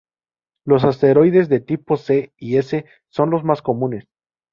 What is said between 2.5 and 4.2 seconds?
S son los más comunes.